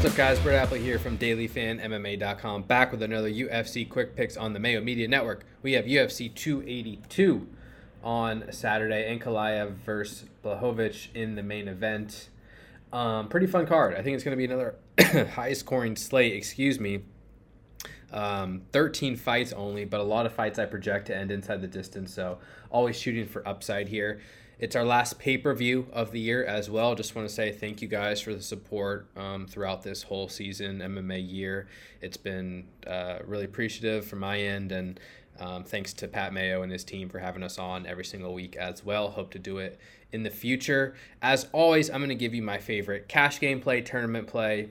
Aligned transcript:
What's 0.00 0.12
up, 0.12 0.16
guys? 0.16 0.38
Brett 0.38 0.66
Appley 0.66 0.80
here 0.80 0.98
from 0.98 1.18
DailyFanMMA.com, 1.18 2.62
back 2.62 2.90
with 2.90 3.02
another 3.02 3.30
UFC 3.30 3.86
quick 3.86 4.16
picks 4.16 4.34
on 4.34 4.54
the 4.54 4.58
Mayo 4.58 4.80
Media 4.80 5.06
Network. 5.06 5.44
We 5.60 5.74
have 5.74 5.84
UFC 5.84 6.34
282 6.34 7.46
on 8.02 8.50
Saturday, 8.50 9.14
Ankalaev 9.14 9.74
versus 9.84 10.24
Blachowicz 10.42 11.08
in 11.14 11.34
the 11.34 11.42
main 11.42 11.68
event. 11.68 12.30
Um, 12.94 13.28
pretty 13.28 13.46
fun 13.46 13.66
card. 13.66 13.92
I 13.94 14.00
think 14.00 14.14
it's 14.14 14.24
going 14.24 14.32
to 14.32 14.38
be 14.38 14.46
another 14.46 14.76
high 15.34 15.52
scoring 15.52 15.96
slate, 15.96 16.32
excuse 16.32 16.80
me. 16.80 17.02
Um, 18.10 18.62
13 18.72 19.16
fights 19.16 19.52
only, 19.52 19.84
but 19.84 20.00
a 20.00 20.04
lot 20.04 20.24
of 20.24 20.32
fights 20.32 20.58
I 20.58 20.64
project 20.64 21.08
to 21.08 21.14
end 21.14 21.30
inside 21.30 21.60
the 21.60 21.68
distance, 21.68 22.14
so 22.14 22.38
always 22.70 22.98
shooting 22.98 23.26
for 23.26 23.46
upside 23.46 23.88
here. 23.88 24.22
It's 24.60 24.76
our 24.76 24.84
last 24.84 25.18
pay 25.18 25.38
per 25.38 25.54
view 25.54 25.86
of 25.90 26.12
the 26.12 26.20
year 26.20 26.44
as 26.44 26.68
well. 26.68 26.94
Just 26.94 27.16
want 27.16 27.26
to 27.26 27.34
say 27.34 27.50
thank 27.50 27.80
you 27.80 27.88
guys 27.88 28.20
for 28.20 28.34
the 28.34 28.42
support 28.42 29.08
um, 29.16 29.46
throughout 29.46 29.82
this 29.82 30.02
whole 30.02 30.28
season, 30.28 30.80
MMA 30.80 31.26
year. 31.26 31.66
It's 32.02 32.18
been 32.18 32.66
uh, 32.86 33.20
really 33.24 33.46
appreciative 33.46 34.04
from 34.04 34.18
my 34.18 34.38
end, 34.38 34.70
and 34.70 35.00
um, 35.38 35.64
thanks 35.64 35.94
to 35.94 36.08
Pat 36.08 36.34
Mayo 36.34 36.60
and 36.60 36.70
his 36.70 36.84
team 36.84 37.08
for 37.08 37.18
having 37.18 37.42
us 37.42 37.58
on 37.58 37.86
every 37.86 38.04
single 38.04 38.34
week 38.34 38.54
as 38.54 38.84
well. 38.84 39.08
Hope 39.08 39.30
to 39.30 39.38
do 39.38 39.56
it 39.56 39.80
in 40.12 40.24
the 40.24 40.30
future. 40.30 40.94
As 41.22 41.46
always, 41.52 41.88
I'm 41.88 42.00
going 42.00 42.10
to 42.10 42.14
give 42.14 42.34
you 42.34 42.42
my 42.42 42.58
favorite 42.58 43.08
cash 43.08 43.40
game 43.40 43.62
play, 43.62 43.80
tournament 43.80 44.26
play, 44.26 44.68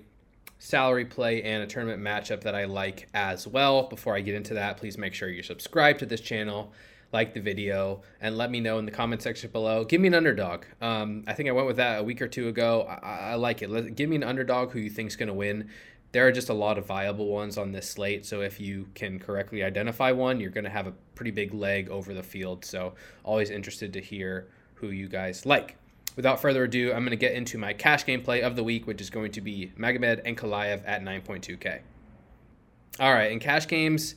salary 0.60 1.06
play, 1.06 1.42
and 1.42 1.64
a 1.64 1.66
tournament 1.66 2.00
matchup 2.00 2.42
that 2.42 2.54
I 2.54 2.66
like 2.66 3.10
as 3.16 3.48
well. 3.48 3.88
Before 3.88 4.16
I 4.16 4.22
get 4.22 4.36
into 4.36 4.54
that, 4.54 4.78
please 4.78 5.00
make 5.00 5.16
sure 5.16 5.30
you 5.30 5.42
subscribe 5.42 5.98
to 5.98 6.06
this 6.06 6.22
channel 6.22 6.74
like 7.12 7.34
the 7.34 7.40
video, 7.40 8.02
and 8.22 8.38
let 8.38 8.52
me 8.52 8.60
know 8.60 8.78
in 8.78 8.86
the 8.86 8.92
comment 8.92 9.22
section 9.22 9.50
below. 9.52 9.84
Give 9.84 10.00
me 10.00 10.08
an 10.08 10.14
underdog. 10.14 10.66
Um, 10.82 11.24
I 11.28 11.34
think 11.34 11.50
I 11.50 11.52
went 11.52 11.68
with 11.68 11.78
that 11.78 12.00
a 12.00 12.04
week 12.04 12.22
or 12.22 12.28
two 12.28 12.48
ago. 12.48 12.84
I, 12.84 13.32
I 13.32 13.36
like 13.36 13.62
it. 13.62 13.70
Let, 13.70 13.96
give 13.96 14.10
me 14.10 14.16
an 14.16 14.24
underdog 14.24 14.72
who 14.72 14.80
you 14.80 14.90
think 14.90 15.10
is 15.10 15.16
going 15.16 15.28
to 15.28 15.34
win. 15.34 15.70
There 16.12 16.28
are 16.28 16.32
just 16.32 16.50
a 16.50 16.54
lot 16.54 16.78
of 16.78 16.86
viable 16.86 17.28
ones 17.28 17.58
on 17.58 17.72
this 17.72 17.90
slate, 17.90 18.26
so 18.26 18.42
if 18.42 18.60
you 18.60 18.88
can 18.96 19.20
correctly 19.20 19.64
identify 19.64 20.12
one, 20.12 20.40
you're 20.40 20.50
going 20.50 20.64
to 20.64 20.70
have 20.70 20.88
a 20.88 20.94
pretty 21.16 21.32
big 21.32 21.54
leg 21.54 21.90
over 21.90 22.14
the 22.14 22.24
field. 22.24 22.66
So, 22.66 22.96
always 23.24 23.50
interested 23.50 23.94
to 23.94 24.02
hear 24.02 24.48
who 24.76 24.90
you 24.90 25.08
guys 25.08 25.46
like. 25.46 25.76
Without 26.16 26.42
further 26.42 26.64
ado, 26.64 26.92
I'm 26.92 27.02
going 27.02 27.12
to 27.12 27.16
get 27.16 27.34
into 27.34 27.58
my 27.58 27.74
cash 27.74 28.06
gameplay 28.06 28.42
of 28.42 28.56
the 28.56 28.64
week, 28.64 28.88
which 28.88 29.02
is 29.02 29.10
going 29.10 29.32
to 29.34 29.42
be 29.42 29.72
Magomed 29.78 30.26
Ankalaev 30.26 30.82
at 30.86 31.04
9.2K. 31.04 31.80
All 33.00 33.14
right, 33.14 33.32
in 33.32 33.40
cash 33.40 33.68
games, 33.68 34.16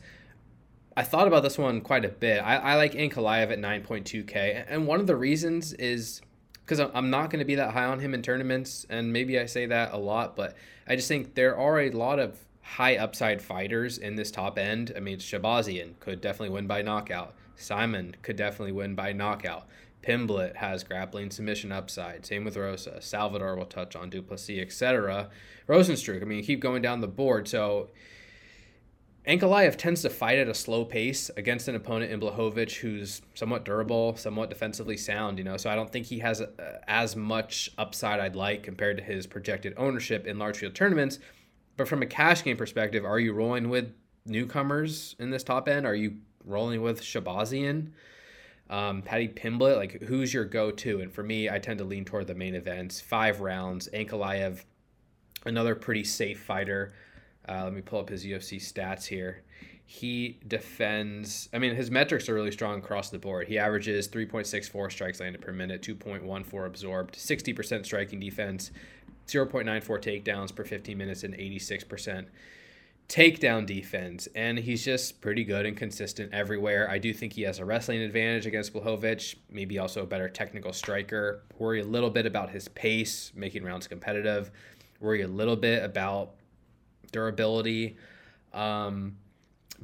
I 0.96 1.02
thought 1.02 1.26
about 1.26 1.42
this 1.42 1.58
one 1.58 1.80
quite 1.80 2.04
a 2.04 2.08
bit. 2.08 2.38
I, 2.38 2.56
I 2.56 2.74
like 2.76 2.92
Ankalaev 2.92 3.50
at 3.50 3.58
9.2K. 3.58 4.64
And 4.68 4.86
one 4.86 5.00
of 5.00 5.06
the 5.06 5.16
reasons 5.16 5.72
is 5.74 6.20
because 6.64 6.80
I'm 6.94 7.10
not 7.10 7.30
going 7.30 7.38
to 7.40 7.44
be 7.44 7.54
that 7.56 7.72
high 7.72 7.84
on 7.84 8.00
him 8.00 8.14
in 8.14 8.22
tournaments. 8.22 8.86
And 8.88 9.12
maybe 9.12 9.38
I 9.38 9.46
say 9.46 9.66
that 9.66 9.92
a 9.92 9.98
lot, 9.98 10.36
but 10.36 10.56
I 10.86 10.96
just 10.96 11.08
think 11.08 11.34
there 11.34 11.56
are 11.56 11.80
a 11.80 11.90
lot 11.90 12.18
of 12.18 12.38
high 12.62 12.96
upside 12.96 13.42
fighters 13.42 13.98
in 13.98 14.16
this 14.16 14.30
top 14.30 14.58
end. 14.58 14.92
I 14.96 15.00
mean, 15.00 15.18
Shahbazyan 15.18 15.98
could 16.00 16.20
definitely 16.20 16.54
win 16.54 16.66
by 16.66 16.82
knockout. 16.82 17.34
Simon 17.56 18.16
could 18.22 18.36
definitely 18.36 18.72
win 18.72 18.94
by 18.94 19.12
knockout. 19.12 19.66
Pimblett 20.02 20.56
has 20.56 20.82
grappling 20.82 21.30
submission 21.30 21.70
upside. 21.70 22.26
Same 22.26 22.44
with 22.44 22.56
Rosa. 22.56 23.00
Salvador 23.00 23.54
will 23.56 23.66
touch 23.66 23.94
on 23.94 24.10
Du 24.10 24.20
Plessis, 24.20 24.60
etc. 24.60 25.30
Rozenstruik, 25.68 26.22
I 26.22 26.24
mean, 26.24 26.42
keep 26.42 26.60
going 26.60 26.82
down 26.82 27.00
the 27.00 27.08
board. 27.08 27.46
So 27.46 27.90
Ankalaev 29.26 29.76
tends 29.76 30.02
to 30.02 30.10
fight 30.10 30.38
at 30.38 30.48
a 30.48 30.54
slow 30.54 30.84
pace 30.84 31.30
against 31.36 31.68
an 31.68 31.76
opponent 31.76 32.10
in 32.10 32.18
Blachowicz 32.18 32.74
who's 32.78 33.22
somewhat 33.34 33.64
durable, 33.64 34.16
somewhat 34.16 34.50
defensively 34.50 34.96
sound, 34.96 35.38
you 35.38 35.44
know. 35.44 35.56
So 35.56 35.70
I 35.70 35.76
don't 35.76 35.92
think 35.92 36.06
he 36.06 36.18
has 36.18 36.40
a, 36.40 36.80
as 36.88 37.14
much 37.14 37.70
upside 37.78 38.18
I'd 38.18 38.34
like 38.34 38.64
compared 38.64 38.96
to 38.96 39.02
his 39.04 39.28
projected 39.28 39.74
ownership 39.76 40.26
in 40.26 40.40
large 40.40 40.58
field 40.58 40.74
tournaments. 40.74 41.20
But 41.76 41.86
from 41.86 42.02
a 42.02 42.06
cash 42.06 42.42
game 42.42 42.56
perspective, 42.56 43.04
are 43.04 43.20
you 43.20 43.32
rolling 43.32 43.68
with 43.68 43.94
newcomers 44.26 45.14
in 45.20 45.30
this 45.30 45.44
top 45.44 45.68
end? 45.68 45.86
Are 45.86 45.94
you 45.94 46.16
rolling 46.44 46.82
with 46.82 47.00
Shahbazyan, 47.00 47.92
Um, 48.68 49.02
Paddy 49.02 49.28
Pimblett, 49.28 49.76
like 49.76 50.02
who's 50.02 50.34
your 50.34 50.44
go-to? 50.44 51.00
And 51.00 51.12
for 51.12 51.22
me, 51.22 51.48
I 51.48 51.60
tend 51.60 51.78
to 51.78 51.84
lean 51.84 52.04
toward 52.04 52.26
the 52.26 52.34
main 52.34 52.56
events. 52.56 53.00
Five 53.00 53.40
rounds. 53.40 53.88
Ankalaev, 53.94 54.64
another 55.46 55.76
pretty 55.76 56.02
safe 56.02 56.40
fighter. 56.40 56.92
Uh, 57.48 57.64
let 57.64 57.72
me 57.72 57.80
pull 57.80 58.00
up 58.00 58.08
his 58.08 58.24
UFC 58.24 58.58
stats 58.58 59.06
here. 59.06 59.42
He 59.84 60.38
defends, 60.46 61.48
I 61.52 61.58
mean, 61.58 61.74
his 61.74 61.90
metrics 61.90 62.28
are 62.28 62.34
really 62.34 62.52
strong 62.52 62.78
across 62.78 63.10
the 63.10 63.18
board. 63.18 63.48
He 63.48 63.58
averages 63.58 64.08
3.64 64.08 64.90
strikes 64.90 65.20
landed 65.20 65.42
per 65.42 65.52
minute, 65.52 65.82
2.14 65.82 66.66
absorbed, 66.66 67.14
60% 67.14 67.84
striking 67.84 68.20
defense, 68.20 68.70
0.94 69.26 70.24
takedowns 70.24 70.54
per 70.54 70.64
15 70.64 70.96
minutes, 70.96 71.24
and 71.24 71.34
86% 71.34 72.26
takedown 73.08 73.66
defense. 73.66 74.28
And 74.34 74.58
he's 74.58 74.84
just 74.84 75.20
pretty 75.20 75.44
good 75.44 75.66
and 75.66 75.76
consistent 75.76 76.32
everywhere. 76.32 76.88
I 76.88 76.98
do 76.98 77.12
think 77.12 77.34
he 77.34 77.42
has 77.42 77.58
a 77.58 77.64
wrestling 77.64 78.00
advantage 78.00 78.46
against 78.46 78.72
Blachowicz, 78.72 79.34
maybe 79.50 79.78
also 79.78 80.04
a 80.04 80.06
better 80.06 80.28
technical 80.28 80.72
striker. 80.72 81.42
Worry 81.58 81.80
a 81.80 81.84
little 81.84 82.10
bit 82.10 82.24
about 82.24 82.50
his 82.50 82.68
pace, 82.68 83.32
making 83.34 83.64
rounds 83.64 83.86
competitive. 83.86 84.50
Worry 85.00 85.22
a 85.22 85.28
little 85.28 85.56
bit 85.56 85.84
about 85.84 86.36
durability. 87.10 87.96
Um, 88.52 89.16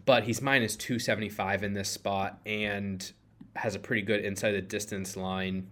but 0.04 0.24
he's 0.24 0.40
minus 0.40 0.76
275 0.76 1.62
in 1.62 1.72
this 1.72 1.88
spot 1.88 2.40
and 2.46 3.10
has 3.56 3.74
a 3.74 3.78
pretty 3.78 4.02
good 4.02 4.24
inside 4.24 4.52
the 4.52 4.62
distance 4.62 5.16
line 5.16 5.68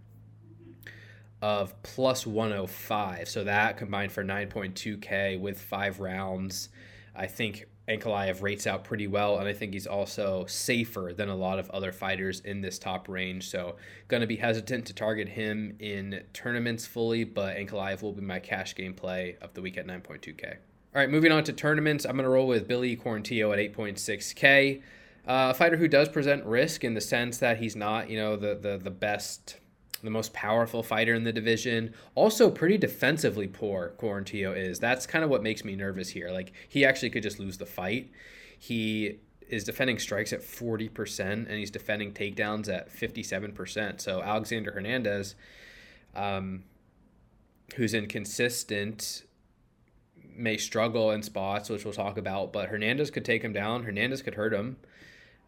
of 1.42 1.80
plus 1.82 2.26
105. 2.26 3.28
So 3.28 3.44
that 3.44 3.76
combined 3.76 4.12
for 4.12 4.24
9.2K 4.24 5.38
with 5.38 5.60
five 5.60 6.00
rounds, 6.00 6.70
I 7.14 7.26
think 7.26 7.66
Ankalaev 7.88 8.42
rates 8.42 8.66
out 8.66 8.82
pretty 8.82 9.06
well, 9.06 9.38
and 9.38 9.48
I 9.48 9.52
think 9.52 9.72
he's 9.72 9.86
also 9.86 10.44
safer 10.46 11.12
than 11.16 11.28
a 11.28 11.36
lot 11.36 11.58
of 11.60 11.70
other 11.70 11.92
fighters 11.92 12.40
in 12.40 12.60
this 12.60 12.78
top 12.80 13.08
range. 13.08 13.48
So, 13.48 13.76
going 14.08 14.22
to 14.22 14.26
be 14.26 14.36
hesitant 14.36 14.86
to 14.86 14.92
target 14.92 15.28
him 15.28 15.76
in 15.78 16.24
tournaments 16.32 16.84
fully, 16.84 17.22
but 17.22 17.56
Ankalaev 17.56 18.02
will 18.02 18.12
be 18.12 18.22
my 18.22 18.40
cash 18.40 18.74
game 18.74 18.92
play 18.92 19.36
of 19.40 19.54
the 19.54 19.62
week 19.62 19.78
at 19.78 19.86
9.2K. 19.86 20.56
All 20.96 21.02
right, 21.02 21.10
moving 21.10 21.30
on 21.30 21.44
to 21.44 21.52
tournaments. 21.52 22.06
I'm 22.06 22.12
going 22.12 22.24
to 22.24 22.30
roll 22.30 22.46
with 22.46 22.66
Billy 22.66 22.96
Quarantillo 22.96 23.52
at 23.52 23.74
8.6K. 23.76 24.78
Uh, 24.78 24.80
a 25.26 25.52
fighter 25.52 25.76
who 25.76 25.88
does 25.88 26.08
present 26.08 26.42
risk 26.46 26.84
in 26.84 26.94
the 26.94 27.02
sense 27.02 27.36
that 27.36 27.58
he's 27.58 27.76
not, 27.76 28.08
you 28.08 28.16
know, 28.16 28.34
the, 28.34 28.54
the, 28.54 28.78
the 28.78 28.90
best, 28.90 29.58
the 30.02 30.08
most 30.08 30.32
powerful 30.32 30.82
fighter 30.82 31.12
in 31.12 31.22
the 31.22 31.34
division. 31.34 31.92
Also, 32.14 32.50
pretty 32.50 32.78
defensively 32.78 33.46
poor, 33.46 33.92
Quarantillo 33.98 34.56
is. 34.56 34.78
That's 34.78 35.06
kind 35.06 35.22
of 35.22 35.28
what 35.28 35.42
makes 35.42 35.66
me 35.66 35.76
nervous 35.76 36.08
here. 36.08 36.30
Like, 36.30 36.54
he 36.66 36.86
actually 36.86 37.10
could 37.10 37.22
just 37.22 37.38
lose 37.38 37.58
the 37.58 37.66
fight. 37.66 38.10
He 38.58 39.18
is 39.50 39.64
defending 39.64 39.98
strikes 39.98 40.32
at 40.32 40.40
40%, 40.40 41.20
and 41.20 41.50
he's 41.50 41.70
defending 41.70 42.12
takedowns 42.14 42.74
at 42.74 42.90
57%. 42.90 44.00
So, 44.00 44.22
Alexander 44.22 44.70
Hernandez, 44.70 45.34
um, 46.14 46.64
who's 47.74 47.92
inconsistent 47.92 49.24
may 50.36 50.56
struggle 50.56 51.10
in 51.10 51.22
spots, 51.22 51.68
which 51.68 51.84
we'll 51.84 51.94
talk 51.94 52.18
about, 52.18 52.52
but 52.52 52.68
Hernandez 52.68 53.10
could 53.10 53.24
take 53.24 53.42
him 53.42 53.52
down. 53.52 53.84
Hernandez 53.84 54.22
could 54.22 54.34
hurt 54.34 54.52
him. 54.52 54.76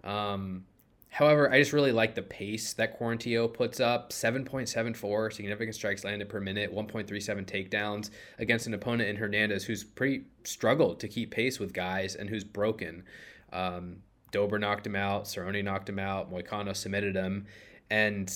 Um, 0.05 0.65
however, 1.09 1.51
I 1.51 1.59
just 1.59 1.73
really 1.73 1.93
like 1.93 2.15
the 2.15 2.23
pace 2.23 2.73
that 2.75 2.99
Quarantillo 2.99 3.53
puts 3.53 3.81
up 3.81 4.11
7.74 4.11 5.33
significant 5.33 5.75
strikes 5.75 6.05
landed 6.05 6.29
per 6.29 6.41
minute, 6.41 6.75
1.37 6.75 7.45
takedowns 7.47 8.11
against 8.39 8.67
an 8.67 8.75
opponent 8.75 9.09
in 9.09 9.17
Hernandez 9.17 9.65
who's 9.65 9.85
pretty 9.85 10.25
struggled 10.45 11.01
to 11.01 11.09
keep 11.09 11.31
pace 11.31 11.59
with 11.59 11.73
guys 11.73 12.15
and 12.15 12.29
who's 12.31 12.45
broken. 12.45 13.05
Um, 13.53 13.99
Dober 14.31 14.59
knocked 14.59 14.87
him 14.87 14.97
out, 14.97 15.25
Cerrone 15.25 15.65
knocked 15.65 15.89
him 15.89 15.99
out, 15.99 16.31
Moicano 16.31 16.77
submitted 16.77 17.15
him. 17.15 17.47
And 17.91 18.33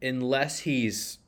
unless 0.00 0.60
he's 0.60 1.18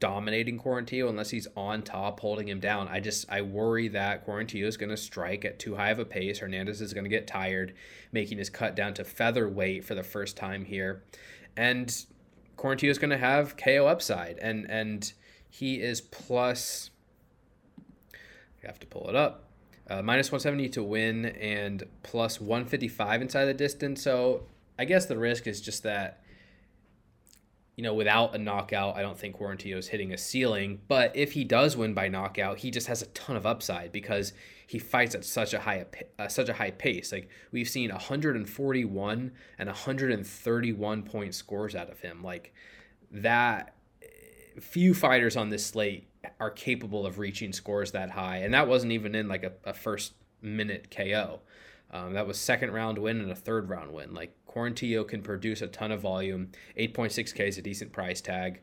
dominating 0.00 0.58
Quarantillo 0.58 1.08
unless 1.08 1.30
he's 1.30 1.46
on 1.56 1.82
top 1.82 2.20
holding 2.20 2.48
him 2.48 2.60
down. 2.60 2.88
I 2.88 3.00
just 3.00 3.26
I 3.30 3.42
worry 3.42 3.88
that 3.88 4.26
Quarantillo 4.26 4.66
is 4.66 4.76
going 4.76 4.90
to 4.90 4.96
strike 4.96 5.44
at 5.44 5.58
too 5.58 5.76
high 5.76 5.90
of 5.90 5.98
a 5.98 6.04
pace. 6.04 6.38
Hernandez 6.38 6.80
is 6.80 6.94
going 6.94 7.04
to 7.04 7.10
get 7.10 7.26
tired, 7.26 7.74
making 8.12 8.38
his 8.38 8.50
cut 8.50 8.74
down 8.74 8.94
to 8.94 9.04
featherweight 9.04 9.84
for 9.84 9.94
the 9.94 10.02
first 10.02 10.36
time 10.36 10.64
here, 10.64 11.02
and 11.56 12.04
Quarantillo 12.56 12.90
is 12.90 12.98
going 12.98 13.10
to 13.10 13.18
have 13.18 13.56
KO 13.56 13.86
upside, 13.86 14.38
and 14.38 14.70
and 14.70 15.12
he 15.48 15.80
is 15.80 16.00
plus. 16.00 16.90
I 18.62 18.66
have 18.66 18.80
to 18.80 18.86
pull 18.86 19.08
it 19.10 19.14
up. 19.14 19.44
Uh, 19.88 20.00
minus 20.00 20.32
170 20.32 20.70
to 20.70 20.82
win 20.82 21.26
and 21.26 21.84
plus 22.02 22.40
155 22.40 23.20
inside 23.20 23.44
the 23.44 23.52
distance. 23.52 24.02
So 24.02 24.46
I 24.78 24.86
guess 24.86 25.04
the 25.04 25.18
risk 25.18 25.46
is 25.46 25.60
just 25.60 25.82
that 25.82 26.23
you 27.76 27.82
know, 27.82 27.94
without 27.94 28.34
a 28.34 28.38
knockout, 28.38 28.96
I 28.96 29.02
don't 29.02 29.18
think 29.18 29.36
Quarantillo 29.36 29.76
is 29.76 29.88
hitting 29.88 30.12
a 30.12 30.18
ceiling. 30.18 30.80
But 30.86 31.16
if 31.16 31.32
he 31.32 31.44
does 31.44 31.76
win 31.76 31.92
by 31.92 32.08
knockout, 32.08 32.58
he 32.58 32.70
just 32.70 32.86
has 32.86 33.02
a 33.02 33.06
ton 33.06 33.36
of 33.36 33.46
upside 33.46 33.90
because 33.90 34.32
he 34.66 34.78
fights 34.78 35.14
at 35.14 35.24
such 35.24 35.54
a 35.54 35.60
high 35.60 35.86
uh, 36.18 36.28
such 36.28 36.48
a 36.48 36.54
high 36.54 36.70
pace. 36.70 37.10
Like 37.10 37.28
we've 37.50 37.68
seen 37.68 37.90
141 37.90 39.32
and 39.58 39.68
131 39.68 41.02
point 41.02 41.34
scores 41.34 41.74
out 41.74 41.90
of 41.90 42.00
him. 42.00 42.22
Like 42.22 42.54
that, 43.10 43.74
few 44.60 44.94
fighters 44.94 45.36
on 45.36 45.50
this 45.50 45.66
slate 45.66 46.08
are 46.40 46.50
capable 46.50 47.06
of 47.06 47.18
reaching 47.18 47.52
scores 47.52 47.92
that 47.92 48.10
high. 48.10 48.38
And 48.38 48.54
that 48.54 48.68
wasn't 48.68 48.92
even 48.92 49.14
in 49.14 49.28
like 49.28 49.42
a, 49.42 49.52
a 49.64 49.74
first 49.74 50.14
minute 50.40 50.94
KO. 50.94 51.40
Um, 51.90 52.14
that 52.14 52.26
was 52.26 52.38
second 52.38 52.72
round 52.72 52.98
win 52.98 53.20
and 53.20 53.30
a 53.30 53.36
third 53.36 53.68
round 53.68 53.92
win. 53.92 54.14
Like 54.14 54.36
Quarantillo 54.54 55.06
can 55.06 55.22
produce 55.22 55.62
a 55.62 55.66
ton 55.66 55.90
of 55.90 56.00
volume. 56.00 56.50
8.6K 56.78 57.48
is 57.48 57.58
a 57.58 57.62
decent 57.62 57.92
price 57.92 58.20
tag. 58.20 58.60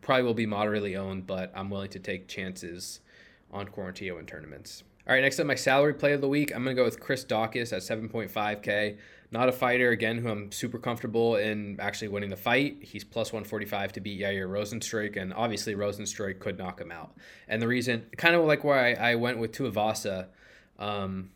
Probably 0.00 0.22
will 0.22 0.34
be 0.34 0.46
moderately 0.46 0.96
owned, 0.96 1.26
but 1.26 1.50
I'm 1.54 1.68
willing 1.68 1.90
to 1.90 1.98
take 1.98 2.28
chances 2.28 3.00
on 3.50 3.66
Quarantillo 3.66 4.18
in 4.20 4.26
tournaments. 4.26 4.84
All 5.06 5.14
right, 5.14 5.20
next 5.20 5.40
up, 5.40 5.46
my 5.46 5.56
salary 5.56 5.94
play 5.94 6.12
of 6.12 6.20
the 6.20 6.28
week. 6.28 6.54
I'm 6.54 6.62
going 6.62 6.76
to 6.76 6.80
go 6.80 6.84
with 6.84 7.00
Chris 7.00 7.24
Daukaus 7.24 7.72
at 7.72 7.82
7.5K. 7.82 8.98
Not 9.32 9.48
a 9.48 9.52
fighter, 9.52 9.90
again, 9.90 10.18
who 10.18 10.28
I'm 10.28 10.52
super 10.52 10.78
comfortable 10.78 11.36
in 11.36 11.76
actually 11.80 12.08
winning 12.08 12.30
the 12.30 12.36
fight. 12.36 12.78
He's 12.82 13.02
plus 13.02 13.32
145 13.32 13.94
to 13.94 14.00
beat 14.00 14.20
Yair 14.20 14.46
Rozenstruik, 14.46 15.20
and 15.20 15.34
obviously 15.34 15.74
Rozenstruik 15.74 16.38
could 16.38 16.56
knock 16.56 16.80
him 16.80 16.92
out. 16.92 17.16
And 17.48 17.60
the 17.60 17.66
reason, 17.66 18.06
kind 18.16 18.36
of 18.36 18.44
like 18.44 18.62
why 18.62 18.92
I, 18.92 19.12
I 19.12 19.14
went 19.16 19.38
with 19.38 19.50
Tuivasa, 19.50 20.26
um, 20.78 21.30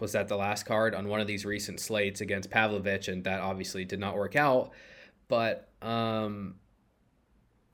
was 0.00 0.12
that 0.12 0.28
the 0.28 0.36
last 0.36 0.64
card 0.64 0.94
on 0.94 1.08
one 1.08 1.20
of 1.20 1.26
these 1.26 1.44
recent 1.44 1.80
slates 1.80 2.20
against 2.20 2.50
Pavlovich, 2.50 3.08
and 3.08 3.24
that 3.24 3.40
obviously 3.40 3.84
did 3.84 4.00
not 4.00 4.16
work 4.16 4.36
out. 4.36 4.70
But 5.28 5.68
um, 5.82 6.56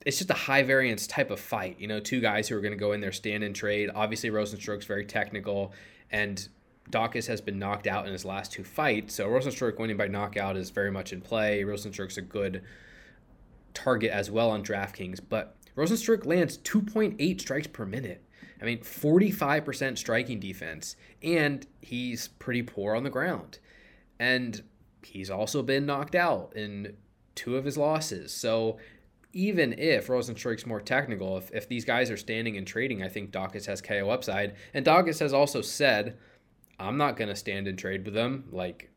it's 0.04 0.18
just 0.18 0.30
a 0.30 0.34
high 0.34 0.62
variance 0.62 1.06
type 1.06 1.30
of 1.30 1.40
fight. 1.40 1.80
You 1.80 1.88
know, 1.88 2.00
two 2.00 2.20
guys 2.20 2.48
who 2.48 2.56
are 2.56 2.60
going 2.60 2.72
to 2.72 2.78
go 2.78 2.92
in 2.92 3.00
there, 3.00 3.12
stand 3.12 3.44
and 3.44 3.54
trade. 3.54 3.90
Obviously, 3.94 4.30
Rozenstruik's 4.30 4.84
very 4.84 5.04
technical, 5.04 5.72
and 6.10 6.48
Daukaus 6.90 7.26
has 7.26 7.40
been 7.40 7.58
knocked 7.58 7.86
out 7.86 8.06
in 8.06 8.12
his 8.12 8.24
last 8.24 8.52
two 8.52 8.64
fights. 8.64 9.14
So 9.14 9.28
Rozenstruik 9.28 9.78
winning 9.78 9.96
by 9.96 10.08
knockout 10.08 10.56
is 10.56 10.70
very 10.70 10.90
much 10.90 11.12
in 11.12 11.20
play. 11.20 11.62
Rozenstruik's 11.62 12.18
a 12.18 12.22
good 12.22 12.62
target 13.74 14.10
as 14.10 14.30
well 14.30 14.50
on 14.50 14.62
DraftKings, 14.62 15.20
but 15.28 15.56
Rozenstruik 15.76 16.24
lands 16.24 16.58
2.8 16.58 17.40
strikes 17.40 17.66
per 17.66 17.84
minute. 17.84 18.22
I 18.60 18.64
mean, 18.64 18.78
45% 18.78 19.98
striking 19.98 20.40
defense, 20.40 20.96
and 21.22 21.66
he's 21.80 22.28
pretty 22.28 22.62
poor 22.62 22.94
on 22.94 23.04
the 23.04 23.10
ground. 23.10 23.58
And 24.18 24.62
he's 25.02 25.30
also 25.30 25.62
been 25.62 25.86
knocked 25.86 26.14
out 26.14 26.54
in 26.56 26.96
two 27.34 27.56
of 27.56 27.64
his 27.64 27.76
losses. 27.76 28.32
So 28.32 28.78
even 29.32 29.78
if 29.78 30.06
Rozenstruik's 30.06 30.66
more 30.66 30.80
technical, 30.80 31.36
if, 31.36 31.50
if 31.52 31.68
these 31.68 31.84
guys 31.84 32.10
are 32.10 32.16
standing 32.16 32.56
and 32.56 32.66
trading, 32.66 33.02
I 33.02 33.08
think 33.08 33.30
Daukaus 33.30 33.66
has 33.66 33.82
KO 33.82 34.08
upside. 34.08 34.54
And 34.72 34.84
Daukaus 34.84 35.20
has 35.20 35.34
also 35.34 35.60
said, 35.60 36.16
I'm 36.78 36.96
not 36.96 37.16
going 37.16 37.28
to 37.28 37.36
stand 37.36 37.68
and 37.68 37.78
trade 37.78 38.04
with 38.04 38.14
them. 38.14 38.44
Like, 38.50 38.90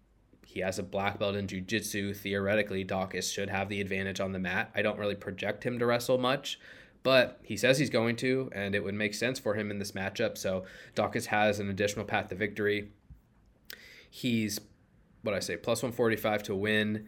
he 0.46 0.62
has 0.62 0.80
a 0.80 0.84
black 0.84 1.20
belt 1.20 1.36
in 1.36 1.48
jiu-jitsu. 1.48 2.14
Theoretically, 2.14 2.84
Daukaus 2.84 3.32
should 3.32 3.50
have 3.50 3.70
the 3.70 3.82
advantage 3.82 4.20
on 4.20 4.32
the 4.32 4.40
mat. 4.40 4.72
I 4.74 4.82
don't 4.82 4.98
really 4.98 5.16
project 5.16 5.64
him 5.64 5.78
to 5.78 5.86
wrestle 5.86 6.18
much, 6.18 6.60
but 7.04 7.40
he 7.44 7.56
says 7.56 7.78
he's 7.78 7.90
going 7.90 8.16
to, 8.18 8.50
and 8.54 8.76
it 8.76 8.84
would 8.84 8.94
make 8.94 9.14
sense 9.14 9.40
for 9.40 9.56
him 9.56 9.72
in 9.72 9.80
this 9.80 9.94
matchup. 9.94 10.38
So 10.38 10.66
Daukaus 10.96 11.26
has 11.28 11.60
an 11.60 11.70
additional 11.70 12.06
path 12.06 12.30
to 12.30 12.36
victory. 12.36 12.90
He's, 14.10 14.60
what 15.22 15.34
I 15.34 15.40
say, 15.40 15.56
plus 15.58 15.82
145 15.82 16.44
to 16.44 16.56
win 16.56 17.08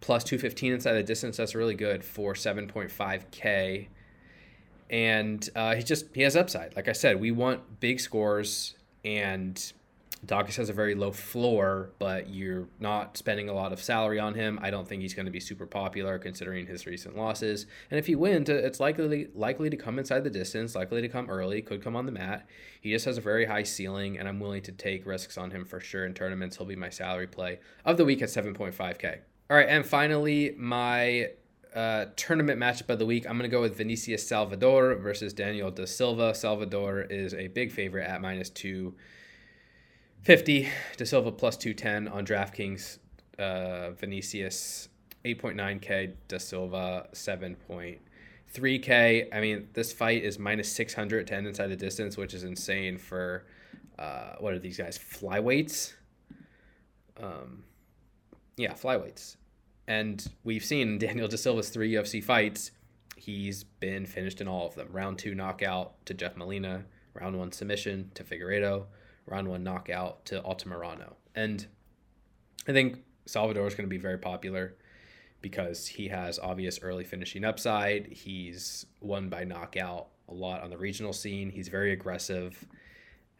plus 0.00 0.24
215 0.24 0.74
inside 0.74 0.92
the 0.92 1.02
distance. 1.02 1.38
That's 1.38 1.54
really 1.54 1.74
good 1.74 2.04
for 2.04 2.34
7.5K. 2.34 3.88
And 4.90 5.48
uh, 5.56 5.74
he 5.76 5.82
just, 5.82 6.06
he 6.14 6.22
has 6.22 6.36
upside. 6.36 6.76
Like 6.76 6.88
I 6.88 6.92
said, 6.92 7.18
we 7.18 7.30
want 7.30 7.80
big 7.80 7.98
scores, 7.98 8.74
and 9.04 9.72
Daukaus 10.24 10.54
has 10.56 10.68
a 10.68 10.72
very 10.72 10.94
low 10.94 11.10
floor, 11.10 11.90
but 11.98 12.30
you're 12.30 12.68
not 12.78 13.16
spending 13.16 13.48
a 13.48 13.52
lot 13.52 13.72
of 13.72 13.82
salary 13.82 14.20
on 14.20 14.34
him. 14.34 14.56
I 14.62 14.70
don't 14.70 14.86
think 14.86 15.02
he's 15.02 15.14
going 15.14 15.26
to 15.26 15.32
be 15.32 15.40
super 15.40 15.66
popular 15.66 16.16
considering 16.18 16.66
his 16.66 16.86
recent 16.86 17.16
losses. 17.16 17.66
And 17.90 17.98
if 17.98 18.06
he 18.06 18.14
wins, 18.14 18.48
it's 18.48 18.78
likely 18.78 19.28
likely 19.34 19.68
to 19.68 19.76
come 19.76 19.98
inside 19.98 20.22
the 20.22 20.30
distance, 20.30 20.76
likely 20.76 21.02
to 21.02 21.08
come 21.08 21.28
early, 21.28 21.60
could 21.60 21.82
come 21.82 21.96
on 21.96 22.06
the 22.06 22.12
mat. 22.12 22.46
He 22.80 22.92
just 22.92 23.04
has 23.06 23.18
a 23.18 23.20
very 23.20 23.46
high 23.46 23.64
ceiling, 23.64 24.16
and 24.16 24.28
I'm 24.28 24.38
willing 24.38 24.62
to 24.62 24.72
take 24.72 25.06
risks 25.06 25.36
on 25.36 25.50
him 25.50 25.64
for 25.64 25.80
sure 25.80 26.06
in 26.06 26.14
tournaments. 26.14 26.56
He'll 26.56 26.66
be 26.66 26.76
my 26.76 26.90
salary 26.90 27.26
play 27.26 27.58
of 27.84 27.96
the 27.96 28.04
week 28.04 28.22
at 28.22 28.28
7.5K. 28.28 29.18
All 29.50 29.56
right, 29.56 29.68
and 29.68 29.84
finally, 29.84 30.54
my 30.56 31.30
uh, 31.74 32.06
tournament 32.16 32.60
matchup 32.60 32.90
of 32.90 32.98
the 32.98 33.06
week. 33.06 33.26
I'm 33.26 33.38
going 33.38 33.50
to 33.50 33.54
go 33.54 33.60
with 33.60 33.76
Vinicius 33.76 34.26
Salvador 34.26 34.94
versus 34.96 35.32
Daniel 35.32 35.70
da 35.70 35.86
Silva. 35.86 36.34
Salvador 36.34 37.00
is 37.00 37.34
a 37.34 37.48
big 37.48 37.72
favorite 37.72 38.06
at 38.06 38.20
minus 38.20 38.50
250. 40.24 40.68
Da 40.98 41.04
Silva 41.04 41.32
plus 41.32 41.56
210 41.56 42.06
on 42.06 42.24
DraftKings. 42.24 42.98
Uh, 43.38 43.90
Vinicius 43.90 44.88
8.9K. 45.24 46.12
Da 46.28 46.38
Silva 46.38 47.08
7.3K. 47.12 49.28
I 49.34 49.40
mean, 49.40 49.66
this 49.72 49.92
fight 49.92 50.22
is 50.22 50.38
minus 50.38 50.70
600 50.70 51.26
to 51.26 51.34
end 51.34 51.48
inside 51.48 51.66
the 51.68 51.76
distance, 51.76 52.16
which 52.16 52.34
is 52.34 52.44
insane 52.44 52.98
for 52.98 53.46
uh, 53.98 54.36
what 54.38 54.54
are 54.54 54.60
these 54.60 54.78
guys? 54.78 54.96
Flyweights? 54.96 55.94
Um, 57.20 57.64
yeah, 58.56 58.74
flyweights. 58.74 59.36
And 59.88 60.24
we've 60.44 60.64
seen 60.64 60.98
Daniel 60.98 61.26
Da 61.26 61.36
Silva's 61.36 61.70
three 61.70 61.92
UFC 61.92 62.22
fights. 62.22 62.70
He's 63.16 63.64
been 63.64 64.06
finished 64.06 64.40
in 64.40 64.46
all 64.46 64.68
of 64.68 64.76
them. 64.76 64.86
Round 64.92 65.18
two 65.18 65.34
knockout 65.34 66.06
to 66.06 66.14
Jeff 66.14 66.36
Molina, 66.36 66.84
round 67.14 67.36
one 67.36 67.50
submission 67.50 68.12
to 68.14 68.22
Figueiredo, 68.22 68.86
round 69.26 69.48
one 69.48 69.62
knockout 69.62 70.24
to 70.26 70.40
Altamirano. 70.40 71.14
And 71.34 71.66
I 72.68 72.72
think 72.72 72.98
Salvador 73.26 73.66
is 73.66 73.74
going 73.74 73.88
to 73.88 73.90
be 73.90 73.98
very 73.98 74.18
popular 74.18 74.76
because 75.40 75.86
he 75.86 76.08
has 76.08 76.38
obvious 76.38 76.78
early 76.82 77.04
finishing 77.04 77.44
upside. 77.44 78.06
He's 78.06 78.86
won 79.00 79.28
by 79.28 79.44
knockout 79.44 80.08
a 80.28 80.34
lot 80.34 80.62
on 80.62 80.70
the 80.70 80.78
regional 80.78 81.12
scene. 81.12 81.50
He's 81.50 81.68
very 81.68 81.92
aggressive. 81.92 82.64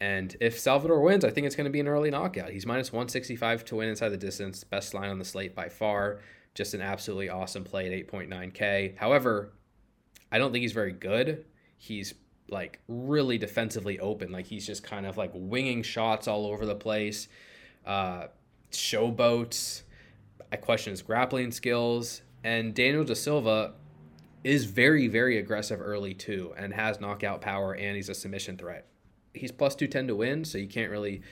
And 0.01 0.37
if 0.41 0.59
Salvador 0.59 1.01
wins, 1.01 1.25
I 1.25 1.31
think 1.31 1.47
it's 1.47 1.55
going 1.55 1.67
to 1.67 1.71
be 1.71 1.79
an 1.79 1.87
early 1.87 2.11
knockout. 2.11 2.51
He's 2.51 2.67
minus 2.67 2.93
165 2.93 3.65
to 3.67 3.77
win 3.77 3.89
inside 3.89 4.09
the 4.09 4.17
distance. 4.17 4.65
Best 4.65 4.95
line 4.95 5.11
on 5.11 5.19
the 5.19 5.25
slate 5.25 5.55
by 5.55 5.69
far. 5.69 6.19
Just 6.55 6.75
an 6.75 6.83
absolutely 6.83 7.29
awesome 7.29 7.63
play 7.63 7.87
at 7.87 8.09
8.9K. 8.09 8.99
However, 8.99 9.53
I 10.33 10.39
don't 10.39 10.51
think 10.51 10.63
he's 10.63 10.73
very 10.73 10.93
good. 10.93 11.45
He's 11.79 12.15
like 12.53 12.81
really 12.87 13.39
defensively 13.39 13.99
open. 13.99 14.31
Like 14.31 14.47
he's 14.47 14.67
just 14.67 14.83
kind 14.83 15.07
of 15.07 15.17
like 15.17 15.31
winging 15.35 15.83
shots 15.83 16.29
all 16.29 16.47
over 16.47 16.65
the 16.65 16.75
place. 16.75 17.29
Uh, 17.85 18.27
showboats. 18.71 19.83
I 20.53 20.57
question 20.57 20.93
his 20.93 21.03
grappling 21.03 21.51
skills. 21.51 22.23
And 22.45 22.75
Daniel 22.75 23.05
Da 23.05 23.15
Silva 23.15 23.75
is 24.45 24.67
very, 24.67 25.09
very 25.09 25.39
aggressive 25.39 25.81
early 25.81 26.15
too 26.15 26.53
and 26.57 26.73
has 26.75 27.01
knockout 27.01 27.41
power 27.41 27.75
and 27.75 27.97
he's 27.97 28.09
a 28.09 28.15
submission 28.15 28.57
threat 28.57 28.87
he's 29.35 29.53
plus 29.53 29.75
210 29.75 30.09
to 30.09 30.17
win, 30.17 30.45
so 30.45 30.59
you 30.59 30.69
can't 30.69 30.91
really 30.91 31.23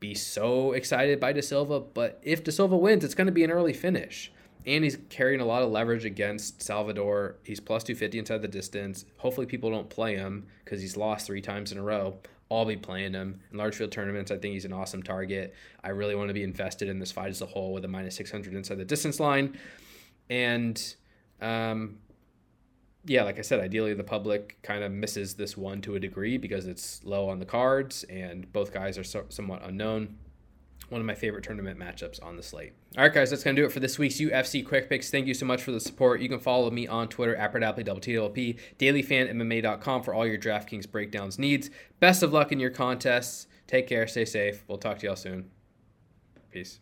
be 0.00 0.14
so 0.14 0.72
excited 0.72 1.20
by 1.20 1.32
Da 1.32 1.40
Silva. 1.40 1.80
But 1.80 2.20
if 2.22 2.44
Da 2.44 2.50
Silva 2.50 2.76
wins, 2.76 3.04
it's 3.04 3.14
going 3.14 3.26
to 3.26 3.32
be 3.32 3.44
an 3.44 3.50
early 3.50 3.72
finish. 3.72 4.32
And 4.66 4.82
he's 4.82 4.98
carrying 5.10 5.40
a 5.40 5.44
lot 5.44 5.62
of 5.62 5.70
leverage 5.70 6.04
against 6.04 6.62
Salvador. 6.62 7.36
He's 7.42 7.60
plus 7.60 7.84
250 7.84 8.18
inside 8.18 8.42
the 8.42 8.48
distance. 8.48 9.04
Hopefully, 9.18 9.46
people 9.46 9.70
don't 9.70 9.90
play 9.90 10.16
him 10.16 10.46
because 10.64 10.80
he's 10.80 10.96
lost 10.96 11.26
three 11.26 11.42
times 11.42 11.70
in 11.70 11.78
a 11.78 11.82
row. 11.82 12.18
I'll 12.50 12.64
be 12.64 12.76
playing 12.76 13.14
him 13.14 13.40
in 13.50 13.58
large 13.58 13.74
field 13.74 13.92
tournaments. 13.92 14.30
I 14.30 14.36
think 14.36 14.54
he's 14.54 14.64
an 14.64 14.72
awesome 14.72 15.02
target. 15.02 15.54
I 15.82 15.90
really 15.90 16.14
want 16.14 16.28
to 16.28 16.34
be 16.34 16.42
invested 16.42 16.88
in 16.88 16.98
this 16.98 17.10
fight 17.10 17.30
as 17.30 17.42
a 17.42 17.46
whole 17.46 17.72
with 17.72 17.84
a 17.84 17.88
minus 17.88 18.16
600 18.16 18.54
inside 18.54 18.78
the 18.78 18.84
distance 18.84 19.18
line. 19.18 19.58
And 20.30 20.94
um, 21.40 21.98
yeah, 23.06 23.24
like 23.24 23.38
I 23.38 23.42
said, 23.42 23.60
ideally 23.60 23.94
the 23.94 24.04
public 24.04 24.58
kind 24.62 24.84
of 24.84 24.92
misses 24.92 25.34
this 25.34 25.56
one 25.56 25.80
to 25.82 25.96
a 25.96 26.00
degree 26.00 26.38
because 26.38 26.66
it's 26.66 27.02
low 27.04 27.28
on 27.28 27.38
the 27.38 27.46
cards 27.46 28.04
and 28.04 28.50
both 28.52 28.72
guys 28.72 28.98
are 28.98 29.04
so, 29.04 29.24
somewhat 29.28 29.62
unknown. 29.64 30.16
One 30.94 31.00
of 31.00 31.08
my 31.08 31.16
favorite 31.16 31.42
tournament 31.42 31.76
matchups 31.76 32.24
on 32.24 32.36
the 32.36 32.42
slate. 32.44 32.72
All 32.96 33.02
right, 33.02 33.12
guys, 33.12 33.30
that's 33.30 33.42
going 33.42 33.56
to 33.56 33.62
do 33.62 33.66
it 33.66 33.72
for 33.72 33.80
this 33.80 33.98
week's 33.98 34.20
UFC 34.20 34.64
Quick 34.64 34.88
Picks. 34.88 35.10
Thank 35.10 35.26
you 35.26 35.34
so 35.34 35.44
much 35.44 35.60
for 35.60 35.72
the 35.72 35.80
support. 35.80 36.20
You 36.20 36.28
can 36.28 36.38
follow 36.38 36.70
me 36.70 36.86
on 36.86 37.08
Twitter 37.08 37.34
at 37.34 37.52
BrettAppley, 37.52 38.60
dailyfanmma.com 38.78 40.02
for 40.04 40.14
all 40.14 40.24
your 40.24 40.38
DraftKings 40.38 40.88
breakdowns 40.88 41.36
needs. 41.36 41.68
Best 41.98 42.22
of 42.22 42.32
luck 42.32 42.52
in 42.52 42.60
your 42.60 42.70
contests. 42.70 43.48
Take 43.66 43.88
care, 43.88 44.06
stay 44.06 44.24
safe. 44.24 44.62
We'll 44.68 44.78
talk 44.78 45.00
to 45.00 45.06
y'all 45.06 45.16
soon. 45.16 45.50
Peace. 46.52 46.78